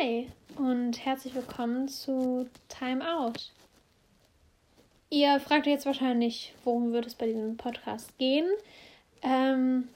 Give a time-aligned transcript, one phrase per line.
[0.00, 3.52] Hi und herzlich willkommen zu Time Out.
[5.10, 8.46] Ihr fragt jetzt wahrscheinlich, worum wird es bei diesem Podcast gehen?
[9.22, 9.88] Ähm,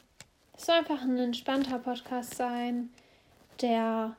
[0.56, 2.90] es soll einfach ein entspannter Podcast sein,
[3.62, 4.16] der,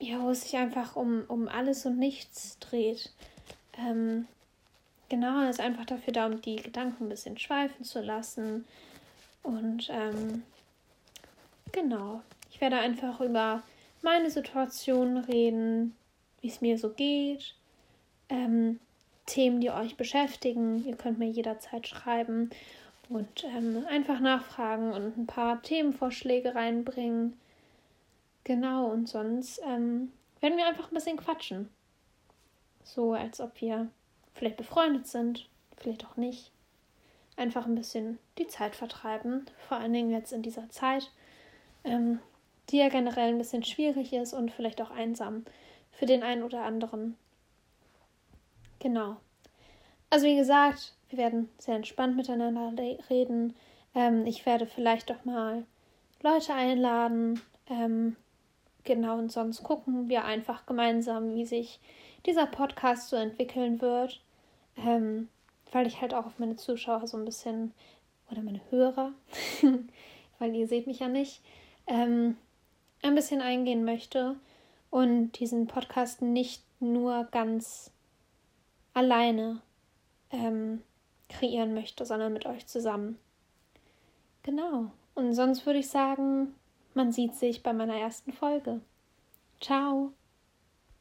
[0.00, 3.12] ja, wo es sich einfach um, um alles und nichts dreht.
[3.78, 4.26] Ähm,
[5.08, 8.64] genau, ist einfach dafür da, um die Gedanken ein bisschen schweifen zu lassen.
[9.42, 10.42] Und ähm,
[11.70, 13.62] genau, ich werde einfach über
[14.04, 15.96] meine Situation reden,
[16.40, 17.56] wie es mir so geht,
[18.28, 18.78] ähm,
[19.26, 20.84] Themen, die euch beschäftigen.
[20.84, 22.50] Ihr könnt mir jederzeit schreiben
[23.08, 27.38] und ähm, einfach nachfragen und ein paar Themenvorschläge reinbringen.
[28.44, 31.70] Genau, und sonst ähm, werden wir einfach ein bisschen quatschen.
[32.82, 33.88] So, als ob wir
[34.34, 35.48] vielleicht befreundet sind,
[35.78, 36.50] vielleicht auch nicht.
[37.36, 41.10] Einfach ein bisschen die Zeit vertreiben, vor allen Dingen jetzt in dieser Zeit.
[41.82, 42.20] Ähm,
[42.70, 45.44] die ja generell ein bisschen schwierig ist und vielleicht auch einsam
[45.92, 47.16] für den einen oder anderen.
[48.78, 49.16] Genau.
[50.10, 52.72] Also wie gesagt, wir werden sehr entspannt miteinander
[53.10, 53.54] reden.
[53.94, 55.64] Ähm, ich werde vielleicht doch mal
[56.22, 57.40] Leute einladen.
[57.68, 58.16] Ähm,
[58.84, 61.80] genau, und sonst gucken wir einfach gemeinsam, wie sich
[62.26, 64.20] dieser Podcast so entwickeln wird.
[64.76, 65.28] Ähm,
[65.74, 67.74] weil ich halt auch auf meine Zuschauer so ein bisschen,
[68.30, 69.12] oder meine Hörer,
[70.38, 71.42] weil ihr seht mich ja nicht,
[71.86, 72.36] ähm,
[73.04, 74.36] ein bisschen eingehen möchte
[74.90, 77.90] und diesen Podcast nicht nur ganz
[78.94, 79.60] alleine
[80.30, 80.82] ähm,
[81.28, 83.18] kreieren möchte, sondern mit euch zusammen.
[84.42, 84.90] Genau.
[85.14, 86.54] Und sonst würde ich sagen,
[86.94, 88.80] man sieht sich bei meiner ersten Folge.
[89.60, 90.12] Ciao.